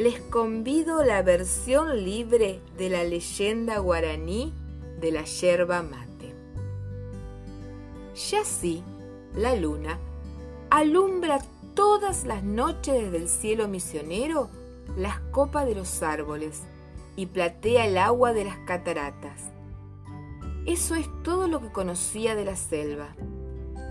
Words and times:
les 0.00 0.18
convido 0.18 1.04
la 1.04 1.20
versión 1.20 2.04
libre 2.06 2.60
de 2.78 2.88
la 2.88 3.04
leyenda 3.04 3.80
guaraní 3.80 4.50
de 4.98 5.12
la 5.12 5.24
yerba 5.24 5.82
mate. 5.82 6.34
Ya 8.30 8.42
sí, 8.46 8.82
la 9.34 9.54
luna 9.56 9.98
alumbra 10.70 11.40
todas 11.74 12.24
las 12.24 12.42
noches 12.42 12.94
desde 12.94 13.18
el 13.18 13.28
cielo 13.28 13.68
misionero 13.68 14.48
las 14.96 15.20
copas 15.32 15.66
de 15.66 15.74
los 15.74 16.02
árboles 16.02 16.62
y 17.14 17.26
platea 17.26 17.84
el 17.84 17.98
agua 17.98 18.32
de 18.32 18.46
las 18.46 18.56
cataratas. 18.60 19.50
Eso 20.64 20.94
es 20.94 21.08
todo 21.22 21.46
lo 21.46 21.60
que 21.60 21.72
conocía 21.72 22.34
de 22.34 22.46
la 22.46 22.56
selva. 22.56 23.08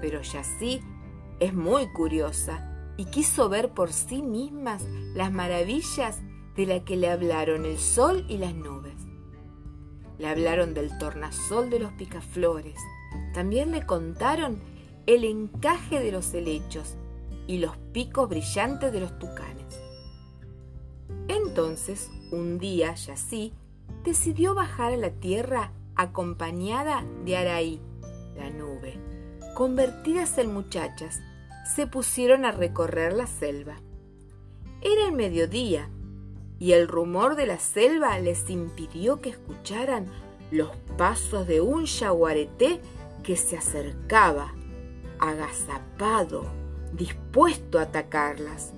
Pero 0.00 0.22
Yassi 0.22 0.82
es 1.40 1.52
muy 1.52 1.88
curiosa 1.88 2.75
y 2.96 3.06
quiso 3.06 3.48
ver 3.48 3.70
por 3.70 3.92
sí 3.92 4.22
mismas 4.22 4.84
las 5.14 5.32
maravillas 5.32 6.20
de 6.56 6.66
la 6.66 6.84
que 6.84 6.96
le 6.96 7.10
hablaron 7.10 7.64
el 7.64 7.78
sol 7.78 8.24
y 8.28 8.38
las 8.38 8.54
nubes. 8.54 8.94
Le 10.18 10.28
hablaron 10.28 10.72
del 10.72 10.96
tornasol 10.98 11.68
de 11.68 11.80
los 11.80 11.92
picaflores. 11.92 12.80
También 13.34 13.70
le 13.70 13.84
contaron 13.84 14.60
el 15.06 15.24
encaje 15.24 16.00
de 16.00 16.10
los 16.10 16.32
helechos 16.32 16.96
y 17.46 17.58
los 17.58 17.76
picos 17.92 18.28
brillantes 18.28 18.92
de 18.92 19.00
los 19.00 19.18
tucanes. 19.18 19.78
Entonces, 21.28 22.10
un 22.32 22.58
día, 22.58 22.94
Yassi 22.94 23.52
decidió 24.04 24.54
bajar 24.54 24.92
a 24.92 24.96
la 24.96 25.10
tierra 25.10 25.72
acompañada 25.94 27.04
de 27.24 27.36
Araí, 27.36 27.80
la 28.36 28.50
nube. 28.50 28.98
Convertidas 29.54 30.38
en 30.38 30.52
muchachas, 30.52 31.20
se 31.74 31.86
pusieron 31.86 32.44
a 32.44 32.52
recorrer 32.52 33.12
la 33.12 33.26
selva. 33.26 33.76
Era 34.82 35.06
el 35.06 35.12
mediodía 35.12 35.90
y 36.58 36.72
el 36.72 36.88
rumor 36.88 37.36
de 37.36 37.46
la 37.46 37.58
selva 37.58 38.18
les 38.18 38.48
impidió 38.48 39.20
que 39.20 39.30
escucharan 39.30 40.06
los 40.50 40.70
pasos 40.96 41.46
de 41.46 41.60
un 41.60 41.84
yaguareté 41.84 42.80
que 43.22 43.36
se 43.36 43.56
acercaba, 43.56 44.54
agazapado, 45.18 46.44
dispuesto 46.92 47.78
a 47.78 47.82
atacarlas. 47.82 48.72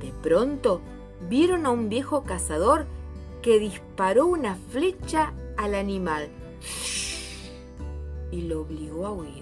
De 0.00 0.12
pronto 0.22 0.80
vieron 1.28 1.66
a 1.66 1.70
un 1.70 1.88
viejo 1.88 2.24
cazador 2.24 2.86
que 3.42 3.58
disparó 3.58 4.26
una 4.26 4.56
flecha 4.56 5.32
al 5.56 5.74
animal 5.74 6.28
y 8.30 8.42
lo 8.42 8.62
obligó 8.62 9.06
a 9.06 9.12
huir. 9.12 9.41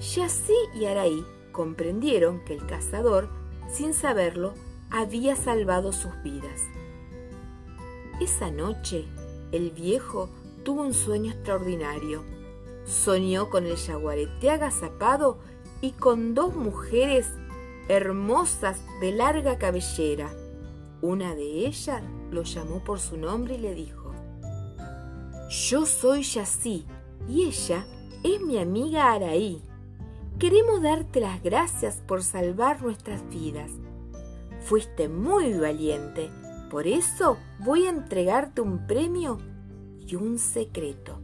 Yassi 0.00 0.54
y 0.74 0.86
Araí 0.86 1.24
comprendieron 1.52 2.44
que 2.44 2.54
el 2.54 2.66
cazador, 2.66 3.28
sin 3.70 3.94
saberlo, 3.94 4.54
había 4.90 5.36
salvado 5.36 5.92
sus 5.92 6.12
vidas. 6.22 6.62
Esa 8.20 8.50
noche, 8.50 9.06
el 9.52 9.70
viejo 9.70 10.28
tuvo 10.64 10.82
un 10.82 10.94
sueño 10.94 11.32
extraordinario. 11.32 12.24
Soñó 12.84 13.50
con 13.50 13.66
el 13.66 13.76
yaguareté 13.76 14.50
agazapado 14.50 15.38
y 15.80 15.92
con 15.92 16.34
dos 16.34 16.54
mujeres 16.56 17.26
hermosas 17.88 18.80
de 19.00 19.12
larga 19.12 19.58
cabellera. 19.58 20.30
Una 21.00 21.34
de 21.34 21.66
ellas 21.66 22.02
lo 22.30 22.42
llamó 22.42 22.82
por 22.84 22.98
su 22.98 23.16
nombre 23.16 23.54
y 23.54 23.58
le 23.58 23.74
dijo, 23.74 24.12
Yo 25.48 25.86
soy 25.86 26.22
Yassi 26.22 26.86
y 27.28 27.44
ella 27.44 27.86
es 28.22 28.40
mi 28.40 28.58
amiga 28.58 29.12
Araí. 29.12 29.62
Queremos 30.38 30.82
darte 30.82 31.20
las 31.20 31.42
gracias 31.42 32.02
por 32.06 32.22
salvar 32.22 32.82
nuestras 32.82 33.28
vidas. 33.28 33.70
Fuiste 34.60 35.08
muy 35.08 35.54
valiente, 35.54 36.30
por 36.70 36.86
eso 36.86 37.38
voy 37.60 37.86
a 37.86 37.90
entregarte 37.90 38.60
un 38.60 38.86
premio 38.86 39.38
y 40.00 40.14
un 40.16 40.38
secreto. 40.38 41.20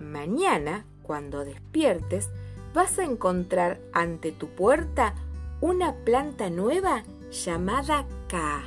Mañana, 0.00 0.86
cuando 1.02 1.44
despiertes, 1.44 2.30
vas 2.74 2.98
a 2.98 3.04
encontrar 3.04 3.80
ante 3.92 4.32
tu 4.32 4.48
puerta 4.48 5.14
una 5.60 5.94
planta 5.94 6.50
nueva 6.50 7.04
llamada 7.30 8.06
Ka. 8.28 8.62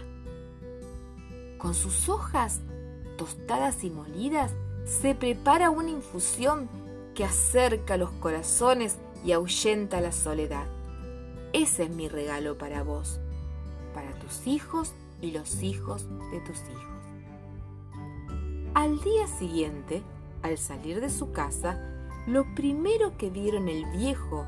Con 1.57 1.73
sus 1.73 2.09
hojas 2.09 2.61
tostadas 3.17 3.83
y 3.83 3.89
molidas 3.89 4.53
se 4.85 5.13
prepara 5.13 5.69
una 5.69 5.89
infusión 5.89 6.69
que 7.19 7.25
acerca 7.25 7.97
los 7.97 8.11
corazones 8.11 8.97
y 9.25 9.33
ahuyenta 9.33 9.99
la 9.99 10.13
soledad. 10.13 10.67
Ese 11.51 11.83
es 11.83 11.89
mi 11.89 12.07
regalo 12.07 12.57
para 12.57 12.81
vos, 12.81 13.19
para 13.93 14.17
tus 14.19 14.47
hijos 14.47 14.93
y 15.21 15.31
los 15.31 15.61
hijos 15.61 16.07
de 16.31 16.39
tus 16.39 16.59
hijos. 16.59 17.03
Al 18.73 19.01
día 19.01 19.27
siguiente, 19.27 20.01
al 20.43 20.57
salir 20.57 21.01
de 21.01 21.09
su 21.09 21.33
casa, 21.33 21.77
lo 22.25 22.45
primero 22.55 23.17
que 23.17 23.29
vieron 23.29 23.67
el 23.67 23.83
viejo 23.87 24.45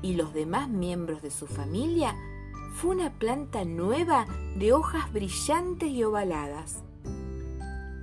y 0.00 0.14
los 0.14 0.32
demás 0.32 0.70
miembros 0.70 1.20
de 1.20 1.30
su 1.30 1.46
familia 1.46 2.16
fue 2.72 2.92
una 2.92 3.18
planta 3.18 3.66
nueva 3.66 4.24
de 4.56 4.72
hojas 4.72 5.12
brillantes 5.12 5.90
y 5.90 6.04
ovaladas. 6.04 6.82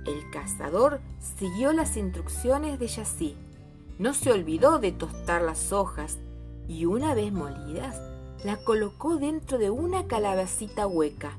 El 0.06 0.30
cazador 0.30 1.00
siguió 1.18 1.72
las 1.72 1.96
instrucciones 1.96 2.78
de 2.78 2.86
Yassi 2.86 3.36
no 3.98 4.14
se 4.14 4.32
olvidó 4.32 4.78
de 4.78 4.92
tostar 4.92 5.42
las 5.42 5.72
hojas 5.72 6.18
y 6.68 6.84
una 6.84 7.14
vez 7.14 7.32
molidas, 7.32 8.00
la 8.44 8.56
colocó 8.56 9.16
dentro 9.16 9.58
de 9.58 9.70
una 9.70 10.06
calabacita 10.06 10.86
hueca. 10.86 11.38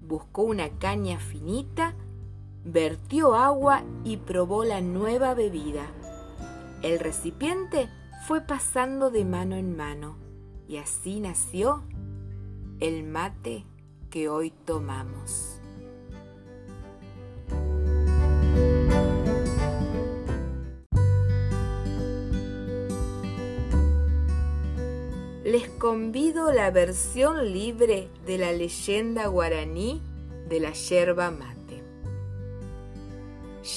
Buscó 0.00 0.42
una 0.42 0.68
caña 0.78 1.18
finita, 1.18 1.94
vertió 2.64 3.34
agua 3.34 3.82
y 4.04 4.18
probó 4.18 4.64
la 4.64 4.80
nueva 4.80 5.34
bebida. 5.34 5.86
El 6.82 6.98
recipiente 6.98 7.88
fue 8.26 8.40
pasando 8.40 9.10
de 9.10 9.24
mano 9.24 9.56
en 9.56 9.76
mano 9.76 10.16
y 10.68 10.76
así 10.76 11.20
nació 11.20 11.82
el 12.80 13.04
mate 13.04 13.66
que 14.08 14.28
hoy 14.28 14.50
tomamos. 14.64 15.59
Les 25.50 25.68
convido 25.68 26.52
la 26.52 26.70
versión 26.70 27.52
libre 27.52 28.08
de 28.24 28.38
la 28.38 28.52
leyenda 28.52 29.26
guaraní 29.26 30.00
de 30.48 30.60
la 30.60 30.70
yerba 30.70 31.32
mate. 31.32 31.82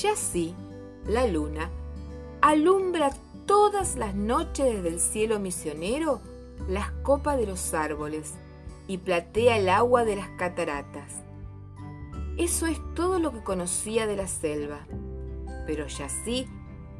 Ya 0.01 0.15
sí, 0.15 0.53
la 1.07 1.25
luna 1.25 1.71
alumbra 2.41 3.09
todas 3.47 3.95
las 3.95 4.13
noches 4.13 4.67
desde 4.67 4.87
el 4.89 4.99
cielo 4.99 5.39
misionero 5.39 6.21
las 6.69 6.91
copas 7.01 7.39
de 7.39 7.47
los 7.47 7.73
árboles 7.73 8.35
y 8.87 8.99
platea 8.99 9.57
el 9.57 9.67
agua 9.67 10.05
de 10.05 10.15
las 10.15 10.29
cataratas. 10.37 11.23
Eso 12.37 12.67
es 12.67 12.77
todo 12.93 13.17
lo 13.17 13.31
que 13.33 13.43
conocía 13.43 14.05
de 14.05 14.15
la 14.15 14.27
selva. 14.27 14.85
Pero 15.65 15.87
Yassi 15.87 16.47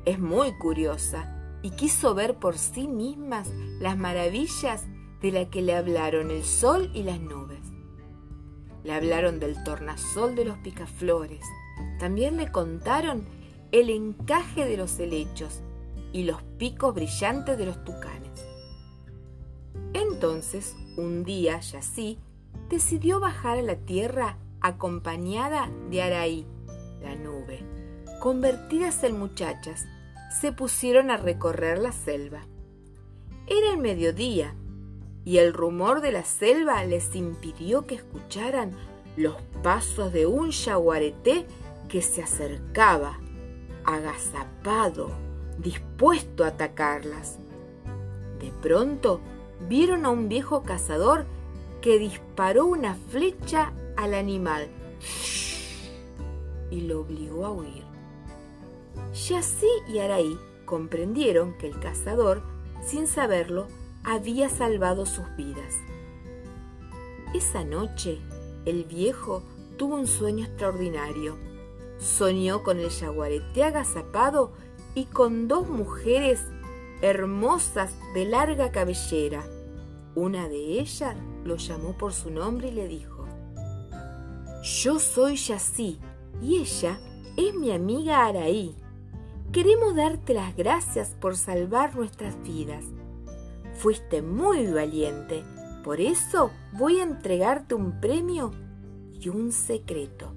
es 0.05 0.19
muy 0.19 0.51
curiosa 0.57 1.32
y 1.63 1.71
quiso 1.71 2.13
ver 2.13 2.35
por 2.35 2.57
sí 2.57 2.87
mismas 2.87 3.49
las 3.79 3.97
maravillas 3.97 4.85
de 5.21 5.31
la 5.31 5.49
que 5.49 5.61
le 5.61 5.73
hablaron 5.73 6.29
el 6.29 6.43
sol 6.43 6.91
y 6.93 7.03
las 7.03 7.19
nubes. 7.19 7.61
Le 8.83 8.93
hablaron 8.93 9.39
del 9.39 9.63
tornasol 9.63 10.35
de 10.35 10.43
los 10.43 10.57
picaflores. 10.57 11.45
También 11.99 12.35
le 12.35 12.51
contaron 12.51 13.25
el 13.71 13.89
encaje 13.89 14.65
de 14.65 14.75
los 14.75 14.99
helechos 14.99 15.61
y 16.11 16.23
los 16.23 16.43
picos 16.59 16.93
brillantes 16.93 17.57
de 17.57 17.65
los 17.65 17.81
tucanes. 17.85 18.45
Entonces, 19.93 20.75
un 20.97 21.23
día, 21.23 21.61
Yassi 21.61 22.19
decidió 22.69 23.21
bajar 23.21 23.57
a 23.57 23.61
la 23.61 23.77
tierra 23.77 24.37
acompañada 24.59 25.71
de 25.89 26.01
Araí, 26.01 26.45
la 27.01 27.15
nube, 27.15 27.63
convertidas 28.19 29.03
en 29.05 29.17
muchachas 29.17 29.85
se 30.33 30.51
pusieron 30.51 31.11
a 31.11 31.17
recorrer 31.17 31.77
la 31.77 31.91
selva. 31.91 32.41
Era 33.47 33.71
el 33.71 33.77
mediodía 33.77 34.55
y 35.25 35.37
el 35.37 35.53
rumor 35.53 36.01
de 36.01 36.11
la 36.11 36.23
selva 36.23 36.83
les 36.83 37.15
impidió 37.15 37.85
que 37.85 37.95
escucharan 37.95 38.71
los 39.15 39.35
pasos 39.61 40.11
de 40.11 40.25
un 40.25 40.51
yaguareté 40.51 41.45
que 41.87 42.01
se 42.01 42.23
acercaba, 42.23 43.19
agazapado, 43.85 45.11
dispuesto 45.59 46.43
a 46.43 46.47
atacarlas. 46.47 47.37
De 48.39 48.51
pronto 48.61 49.21
vieron 49.69 50.05
a 50.05 50.09
un 50.09 50.29
viejo 50.29 50.63
cazador 50.63 51.25
que 51.81 51.99
disparó 51.99 52.65
una 52.65 52.95
flecha 52.95 53.71
al 53.95 54.13
animal 54.13 54.67
y 56.71 56.81
lo 56.81 57.01
obligó 57.01 57.45
a 57.45 57.51
huir. 57.51 57.82
Yassi 59.13 59.69
y 59.87 59.99
Araí 59.99 60.37
comprendieron 60.65 61.57
que 61.57 61.67
el 61.67 61.79
cazador, 61.79 62.41
sin 62.85 63.07
saberlo, 63.07 63.67
había 64.03 64.49
salvado 64.49 65.05
sus 65.05 65.25
vidas. 65.35 65.75
Esa 67.33 67.63
noche, 67.63 68.19
el 68.65 68.83
viejo 68.83 69.43
tuvo 69.77 69.95
un 69.95 70.07
sueño 70.07 70.45
extraordinario. 70.45 71.37
Soñó 71.97 72.63
con 72.63 72.79
el 72.79 72.89
yaguareté 72.89 73.63
agazapado 73.63 74.53
y 74.95 75.05
con 75.05 75.47
dos 75.47 75.69
mujeres 75.69 76.41
hermosas 77.01 77.95
de 78.13 78.25
larga 78.25 78.71
cabellera. 78.71 79.43
Una 80.15 80.47
de 80.47 80.79
ellas 80.79 81.15
lo 81.43 81.57
llamó 81.57 81.97
por 81.97 82.13
su 82.13 82.29
nombre 82.29 82.69
y 82.69 82.71
le 82.71 82.87
dijo, 82.87 83.25
Yo 84.63 84.99
soy 84.99 85.35
Yasí 85.35 85.99
y 86.41 86.57
ella 86.57 86.99
es 87.35 87.53
mi 87.55 87.71
amiga 87.71 88.25
Araí. 88.25 88.75
Queremos 89.53 89.93
darte 89.93 90.33
las 90.33 90.55
gracias 90.55 91.09
por 91.09 91.37
salvar 91.37 91.95
nuestras 91.95 92.41
vidas. 92.41 92.83
Fuiste 93.75 94.23
muy 94.23 94.65
valiente, 94.65 95.43
por 95.83 96.01
eso 96.01 96.49
voy 96.71 96.97
a 96.97 97.03
entregarte 97.03 97.75
un 97.75 98.01
premio 98.01 98.49
y 99.13 99.29
un 99.29 99.51
secreto. 99.51 100.33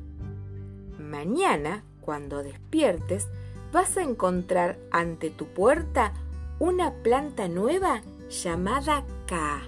Mañana, 0.99 1.83
cuando 2.03 2.43
despiertes, 2.43 3.27
vas 3.73 3.97
a 3.97 4.03
encontrar 4.03 4.79
ante 4.91 5.31
tu 5.31 5.47
puerta 5.47 6.13
una 6.59 6.93
planta 7.03 7.49
nueva 7.49 8.03
llamada 8.29 9.03
Ka. 9.27 9.63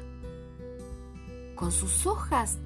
Con 1.54 1.72
sus 1.72 2.06
hojas 2.06 2.58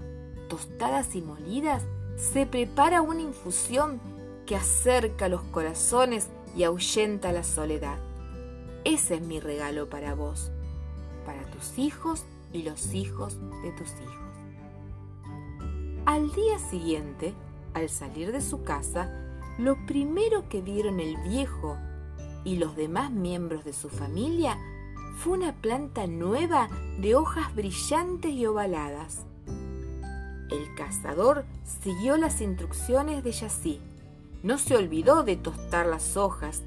tostadas 0.49 1.15
y 1.15 1.23
molidas 1.23 1.85
se 2.17 2.45
prepara 2.45 3.03
una 3.03 3.21
infusión 3.21 4.01
que 4.47 4.57
acerca 4.57 5.29
los 5.29 5.43
corazones 5.43 6.29
y 6.57 6.65
ahuyenta 6.65 7.33
la 7.33 7.45
soledad. 7.45 7.99
Ese 8.85 9.17
es 9.17 9.23
mi 9.23 9.41
regalo 9.41 9.89
para 9.89 10.15
vos, 10.15 10.51
para 11.25 11.45
tus 11.51 11.79
hijos 11.79 12.25
y 12.53 12.63
los 12.63 12.95
hijos 12.95 13.39
de 13.63 13.73
tus 13.73 13.91
hijos. 14.01 14.17
Al 16.05 16.33
día 16.33 16.59
siguiente, 16.59 17.33
al 17.75 17.89
salir 17.89 18.33
de 18.33 18.41
su 18.41 18.65
casa, 18.65 19.11
lo 19.59 19.77
primero 19.87 20.49
que 20.49 20.61
vieron 20.61 20.99
el 20.99 21.17
viejo 21.19 21.77
y 22.45 22.57
los 22.57 22.75
demás 22.75 23.11
miembros 23.11 23.65
de 23.65 23.73
su 23.73 23.89
familia 23.89 24.59
fue 25.17 25.35
una 25.35 25.53
planta 25.53 26.07
nueva 26.07 26.69
de 26.99 27.15
hojas 27.15 27.55
brillantes 27.55 28.33
y 28.33 28.47
ovaladas. 28.47 29.25
El 30.51 30.75
cazador 30.75 31.45
siguió 31.83 32.17
las 32.17 32.41
instrucciones 32.41 33.23
de 33.23 33.33
Yací. 33.33 33.81
No 34.43 34.59
se 34.59 34.77
olvidó 34.77 35.23
de 35.23 35.37
tostar 35.37 35.87
las 35.87 36.17
hojas 36.17 36.63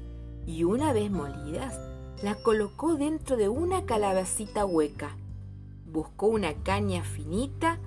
y 0.46 0.64
una 0.64 0.92
vez 0.92 1.10
molidas, 1.10 1.78
la 2.22 2.34
colocó 2.34 2.94
dentro 2.94 3.36
de 3.36 3.48
una 3.48 3.84
calabacita 3.84 4.64
hueca. 4.64 5.16
Buscó 5.84 6.26
una 6.26 6.54
caña 6.54 7.02
finita, 7.02 7.78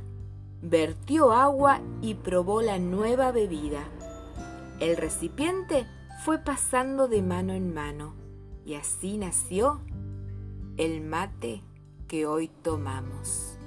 vertió 0.62 1.32
agua 1.32 1.82
y 2.02 2.16
probó 2.16 2.62
la 2.62 2.78
nueva 2.78 3.32
bebida. 3.32 3.84
El 4.80 4.96
recipiente 4.98 5.88
fue 6.24 6.38
pasando 6.38 7.08
de 7.08 7.22
mano 7.22 7.54
en 7.54 7.74
mano 7.74 8.14
y 8.66 8.76
así 8.76 9.18
nació 9.18 9.82
el 10.78 11.02
mate 11.02 11.64
que 12.08 12.26
hoy 12.26 12.50
tomamos. 12.62 13.59